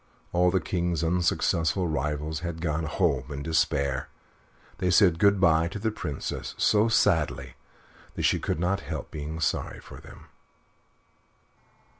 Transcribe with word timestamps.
All 0.33 0.49
the 0.49 0.59
King's 0.59 1.03
unsuccessful 1.03 1.87
rivals 1.87 2.39
had 2.39 2.59
gone 2.59 2.85
home 2.85 3.31
in 3.31 3.43
despair. 3.43 4.09
They 4.79 4.89
said 4.89 5.19
good 5.19 5.39
by 5.39 5.67
to 5.67 5.77
the 5.77 5.91
Princess 5.91 6.55
so 6.57 6.87
sadly 6.89 7.53
that 8.15 8.23
she 8.23 8.39
could 8.39 8.59
not 8.59 8.79
help 8.79 9.11
being 9.11 9.39
sorry 9.39 9.79
for 9.79 9.97
them. 10.01 10.25